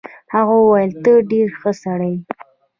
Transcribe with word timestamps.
هغه 0.33 0.53
وویل 0.63 0.91
ته 1.03 1.11
ډېر 1.31 1.47
ښه 1.59 1.71
سړی 1.83 2.11
یې. 2.15 2.21